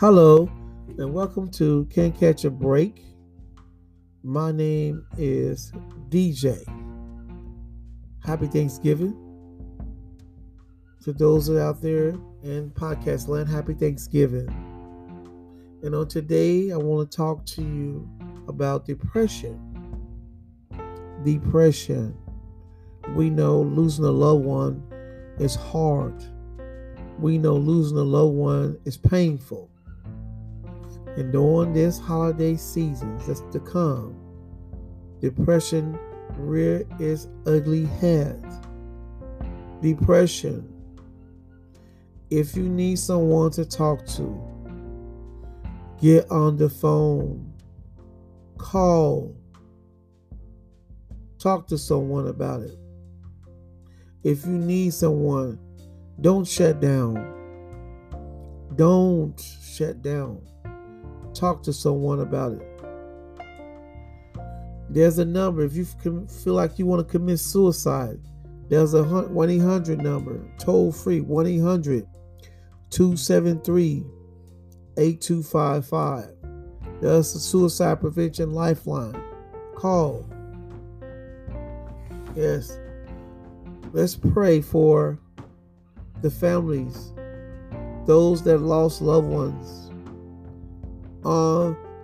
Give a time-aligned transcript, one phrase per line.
[0.00, 0.48] Hello,
[0.96, 3.02] and welcome to Can't Catch a Break.
[4.22, 5.72] My name is
[6.08, 6.62] DJ.
[8.24, 9.16] Happy Thanksgiving
[11.02, 12.10] to those out there
[12.44, 13.48] in podcast land.
[13.48, 14.46] Happy Thanksgiving.
[15.82, 18.08] And on today, I want to talk to you
[18.46, 19.58] about depression.
[21.24, 22.16] Depression.
[23.16, 24.80] We know losing a loved one
[25.40, 26.22] is hard.
[27.18, 29.68] We know losing a loved one is painful.
[31.18, 34.14] And during this holiday season that's to come,
[35.20, 35.98] depression
[36.36, 38.40] rear its ugly head.
[39.82, 40.72] Depression.
[42.30, 44.40] If you need someone to talk to,
[46.00, 47.52] get on the phone,
[48.56, 49.34] call,
[51.40, 52.78] talk to someone about it.
[54.22, 55.58] If you need someone,
[56.20, 57.34] don't shut down.
[58.76, 60.42] Don't shut down
[61.38, 62.62] talk to someone about it.
[64.90, 68.18] There's a number if you feel like you want to commit suicide.
[68.68, 72.06] There's a 1 800 number, toll free 1 800
[72.90, 74.04] 273
[74.96, 76.34] 8255.
[77.00, 79.22] There's a suicide prevention lifeline.
[79.76, 80.28] Call.
[82.34, 82.78] Yes.
[83.92, 85.18] Let's pray for
[86.20, 87.12] the families,
[88.06, 89.87] those that lost loved ones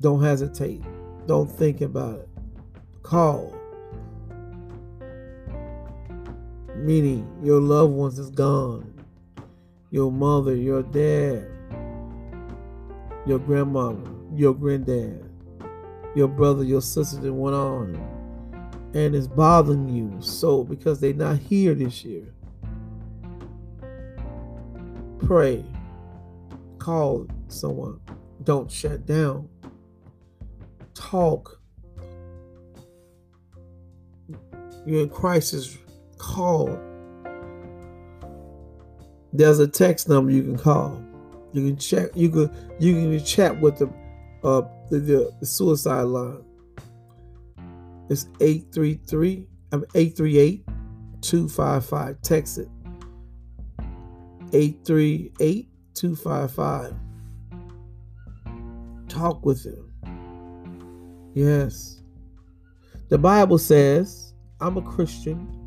[0.00, 0.82] Don't hesitate.
[1.26, 2.28] Don't think about it.
[3.02, 3.57] Call.
[6.84, 8.94] Meaning your loved ones is gone.
[9.90, 11.46] Your mother, your dad,
[13.26, 15.30] your grandmother, your granddad,
[16.14, 18.18] your brother, your sister that went on
[18.94, 22.32] and it's bothering you so because they're not here this year.
[25.18, 25.64] Pray.
[26.78, 28.00] Call someone.
[28.44, 29.48] Don't shut down.
[30.94, 31.60] Talk.
[34.86, 35.76] You're in crisis
[36.18, 36.78] call.
[39.32, 41.02] There's a text number you can call.
[41.52, 42.10] You can check.
[42.14, 43.86] You can you can chat with the
[44.44, 46.44] uh the, the, suicide line.
[48.08, 50.64] It's 833 I'm 838
[51.20, 52.22] 255.
[52.22, 52.68] Text it.
[54.52, 56.94] 838 255.
[59.08, 59.92] Talk with him.
[61.34, 62.00] Yes.
[63.10, 65.57] The Bible says, I'm a Christian.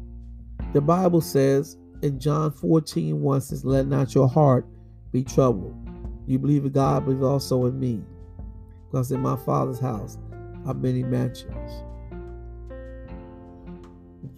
[0.73, 4.65] The Bible says in John 14, 1 says, Let not your heart
[5.11, 5.75] be troubled.
[6.27, 8.01] You believe in God, believe also in me.
[8.89, 10.17] Because in my Father's house
[10.65, 11.83] are many mansions.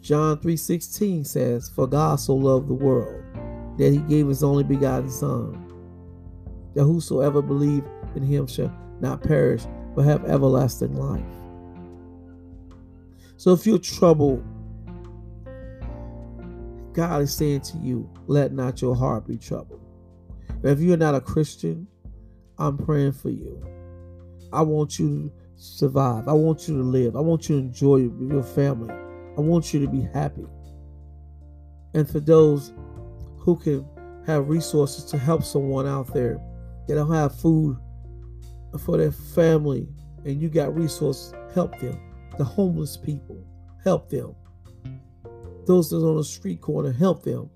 [0.02, 3.24] John 3:16 says, For God so loved the world
[3.78, 5.58] that he gave his only begotten Son,
[6.74, 7.84] that whosoever believe
[8.16, 9.64] in him shall not perish,
[9.96, 11.24] but have everlasting life.
[13.38, 14.44] So if you're troubled
[16.94, 19.82] God is saying to you, let not your heart be troubled.
[20.64, 21.88] If you're not a Christian,
[22.58, 23.62] I'm praying for you.
[24.52, 26.28] I want you to survive.
[26.28, 27.16] I want you to live.
[27.16, 28.94] I want you to enjoy your family.
[29.36, 30.46] I want you to be happy.
[31.96, 32.74] And for those
[33.40, 33.86] who can
[34.26, 36.40] have resources to help someone out there
[36.88, 37.78] that don't have food
[38.86, 39.88] for their family
[40.26, 42.00] and you got resources, help them.
[42.38, 43.46] The homeless people,
[43.84, 44.36] help them.
[45.66, 47.50] Those that are on the street corner, help them.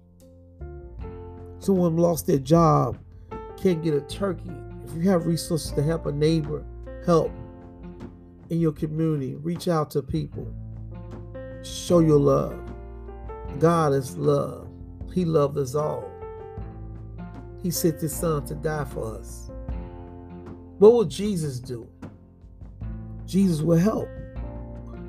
[1.59, 2.97] Someone lost their job,
[3.61, 4.51] can't get a turkey.
[4.85, 6.63] If you have resources to help a neighbor,
[7.05, 7.31] help
[8.49, 9.35] in your community.
[9.35, 10.53] Reach out to people.
[11.63, 12.57] Show your love.
[13.59, 14.69] God is love.
[15.13, 16.09] He loved us all.
[17.61, 19.51] He sent his son to die for us.
[20.77, 21.89] What will Jesus do?
[23.25, 24.07] Jesus will help.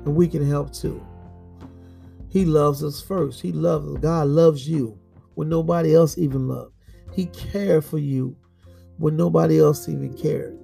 [0.05, 1.05] And we can help too.
[2.29, 3.41] He loves us first.
[3.41, 4.01] He loves us.
[4.01, 4.97] God loves you
[5.33, 6.71] when nobody else even loves.
[7.11, 8.35] He cared for you
[8.97, 10.57] when nobody else even cared.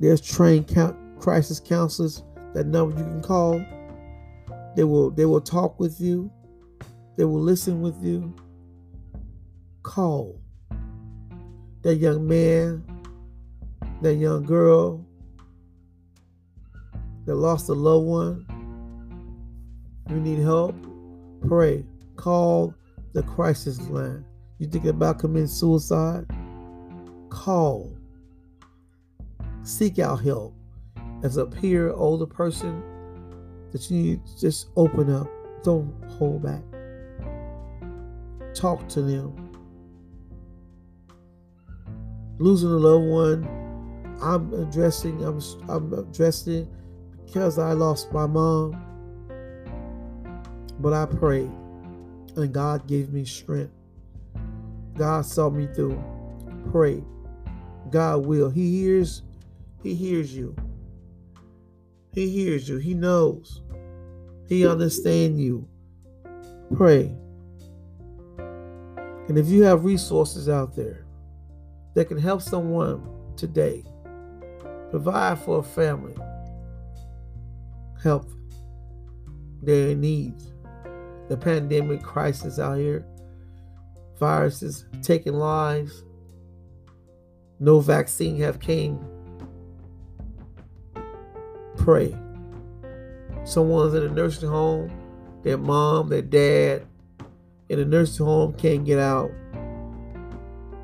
[0.00, 0.66] There's trained
[1.20, 2.24] crisis counselors.
[2.54, 3.64] That number you can call.
[4.74, 6.30] They will they will talk with you.
[7.16, 8.34] They will listen with you.
[9.84, 10.40] Call
[11.82, 12.84] that young man,
[14.00, 15.06] that young girl
[17.26, 18.46] that lost a loved one.
[20.10, 20.74] You need help?
[21.46, 21.84] Pray.
[22.16, 22.74] Call
[23.12, 24.24] the crisis line.
[24.58, 26.26] You thinking about committing suicide?
[27.30, 27.96] Call.
[29.62, 30.54] Seek out help.
[31.22, 32.82] As a peer, older person,
[33.70, 35.28] that you need just open up.
[35.62, 36.62] Don't hold back.
[38.54, 39.50] Talk to them.
[42.38, 43.62] Losing a loved one,
[44.20, 45.24] I'm addressing.
[45.24, 46.68] I'm I'm addressing
[47.26, 48.76] because I lost my mom.
[50.78, 51.50] But I prayed,
[52.36, 53.72] and God gave me strength.
[54.96, 56.02] God saw me through.
[56.70, 57.02] Pray.
[57.90, 58.50] God will.
[58.50, 59.22] He hears.
[59.82, 60.56] He hears you.
[62.12, 62.78] He hears you.
[62.78, 63.62] He knows.
[64.48, 65.68] He understands you.
[66.74, 67.14] Pray.
[69.28, 71.06] And if you have resources out there
[71.94, 73.02] that can help someone
[73.36, 73.84] today,
[74.90, 76.14] provide for a family,
[78.02, 78.30] help
[79.62, 80.52] their needs.
[81.28, 83.06] The pandemic crisis out here,
[84.18, 86.04] viruses taking lives,
[87.60, 88.98] no vaccine have came.
[91.76, 92.16] Pray.
[93.44, 94.90] Someone's in a nursing home,
[95.42, 96.86] their mom, their dad
[97.68, 99.30] in a nursing home can't get out.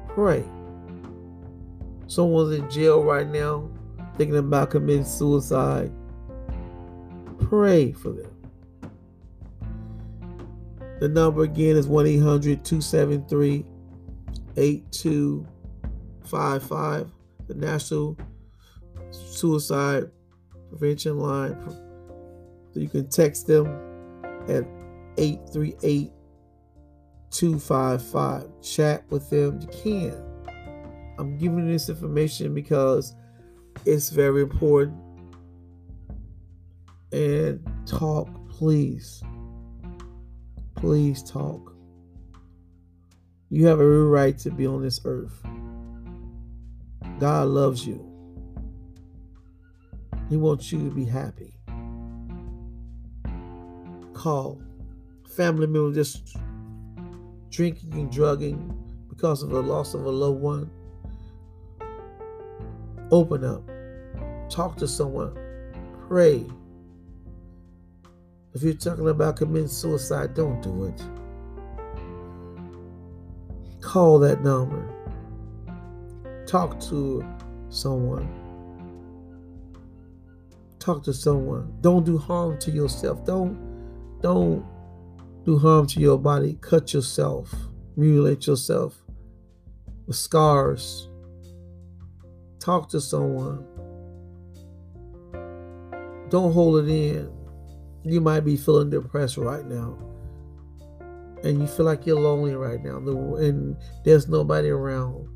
[0.09, 0.45] Pray.
[2.07, 3.69] Someone's in jail right now
[4.17, 5.93] thinking about committing suicide.
[7.49, 8.31] Pray for them.
[11.01, 13.65] The number again is 1 800 273
[14.57, 17.11] 8255,
[17.47, 18.19] the National
[19.11, 20.11] Suicide
[20.69, 21.57] Prevention Line.
[22.73, 23.69] So you can text them
[24.49, 24.65] at
[25.17, 26.11] 838
[27.31, 28.61] 255.
[28.61, 29.61] Chat with them.
[29.63, 30.21] You can.
[31.19, 33.15] I'm giving this information because
[33.87, 35.08] it's very important
[37.13, 39.23] and talk, please.
[40.77, 41.75] Please talk.
[43.51, 45.43] You have every right to be on this earth.
[47.19, 48.05] God loves you.
[50.29, 51.55] He wants you to be happy.
[54.13, 54.61] Call
[55.35, 56.37] family members just
[57.51, 58.75] drinking and drugging
[59.09, 60.71] because of the loss of a loved one.
[63.11, 63.63] Open up.
[64.51, 65.37] Talk to someone.
[66.09, 66.45] Pray.
[68.59, 71.01] If you're talking about committing suicide, don't do it.
[73.81, 74.85] Call that number.
[76.45, 77.25] Talk to
[77.69, 78.29] someone.
[80.81, 81.73] Talk to someone.
[81.83, 83.25] Don't do harm to yourself.
[83.25, 83.57] Don't
[84.23, 84.67] don't
[85.45, 86.59] do harm to your body.
[86.61, 87.55] Cut yourself.
[87.97, 89.01] Mutilate yourself
[90.09, 91.09] with scars.
[92.59, 93.65] Talk to someone.
[96.29, 97.38] Don't hold it in.
[98.09, 99.99] You might be feeling depressed right now.
[101.45, 102.97] And you feel like you're lonely right now.
[102.97, 105.29] And there's nobody around.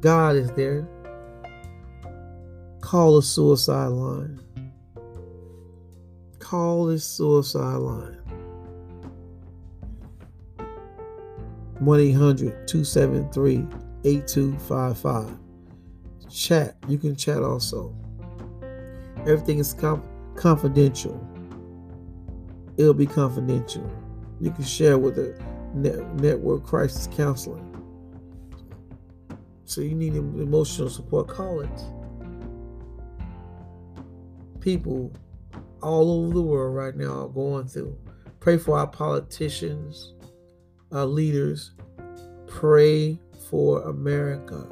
[0.00, 0.86] God is there.
[2.80, 4.40] Call a suicide line.
[6.38, 8.20] Call this suicide line.
[11.80, 13.66] 1 800 273
[14.04, 15.38] 8255.
[16.30, 16.76] Chat.
[16.86, 17.94] You can chat also.
[19.20, 20.04] Everything is comp-
[20.36, 21.20] confidential.
[22.76, 23.90] It'll be confidential.
[24.40, 25.34] You can share with the
[25.74, 27.62] network crisis counseling.
[29.64, 31.28] So you need emotional support.
[31.28, 31.82] Call it.
[34.60, 35.12] People
[35.82, 37.96] all over the world right now are going through.
[38.40, 40.14] Pray for our politicians,
[40.92, 41.72] our leaders.
[42.46, 44.66] Pray for America.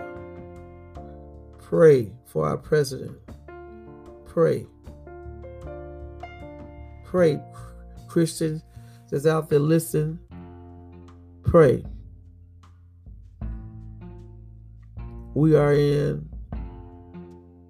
[1.59, 3.19] Pray for our president.
[4.27, 4.67] Pray.
[7.15, 7.41] Pray.
[8.09, 8.65] Christians
[9.09, 10.19] that's out there, listen.
[11.45, 11.85] Pray.
[15.33, 16.29] We are in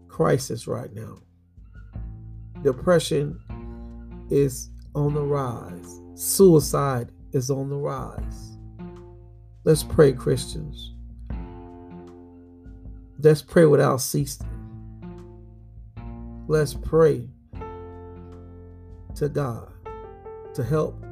[0.09, 1.19] crisis right now.
[2.63, 3.39] Depression
[4.31, 6.01] is on the rise.
[6.15, 8.57] Suicide is on the rise.
[9.65, 10.95] Let's pray, Christians.
[13.19, 14.49] Let's pray without ceasing.
[16.49, 17.29] Let's pray
[19.17, 19.73] to God
[20.55, 21.03] to help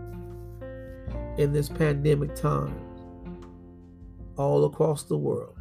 [1.38, 2.78] in this pandemic time
[4.36, 5.56] all across the world.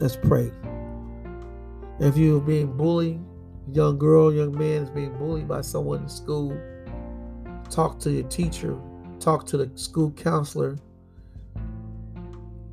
[0.00, 0.50] Let's pray.
[2.00, 3.20] If you're being bullied,
[3.72, 6.58] young girl, young man is being bullied by someone in school,
[7.70, 8.76] talk to your teacher,
[9.20, 10.76] talk to the school counselor,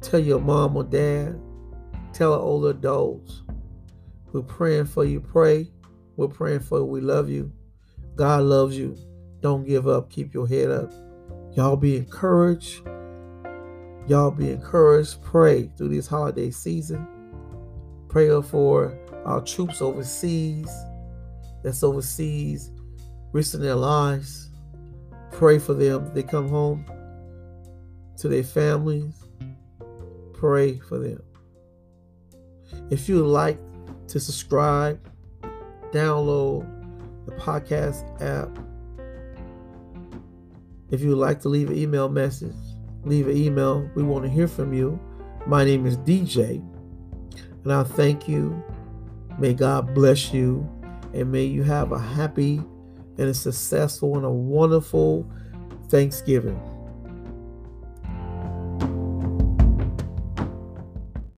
[0.02, 1.40] tell your mom or dad,
[2.14, 3.44] tell older adults.
[4.34, 5.20] We're praying for you.
[5.20, 5.70] Pray.
[6.16, 6.86] We're praying for you.
[6.86, 7.52] We love you.
[8.16, 8.98] God loves you.
[9.42, 10.10] Don't give up.
[10.10, 10.92] Keep your head up.
[11.54, 12.82] Y'all be encouraged.
[14.08, 15.22] Y'all be encouraged.
[15.24, 17.08] Pray through this holiday season.
[18.08, 20.70] Pray for our troops overseas,
[21.64, 22.72] that's overseas,
[23.32, 24.50] risking their lives.
[25.32, 26.12] Pray for them.
[26.14, 26.86] They come home
[28.18, 29.16] to their families.
[30.34, 31.22] Pray for them.
[32.90, 33.60] If you like
[34.08, 35.00] to subscribe,
[35.92, 36.81] download
[37.26, 38.58] the podcast app
[40.92, 42.56] if you would like to leave an email message,
[43.06, 43.90] leave an email.
[43.96, 45.00] We want to hear from you.
[45.48, 46.62] My name is DJ,
[47.64, 48.62] and I thank you.
[49.40, 50.70] May God bless you,
[51.14, 52.62] and may you have a happy
[53.18, 55.26] and a successful and a wonderful
[55.88, 56.60] Thanksgiving.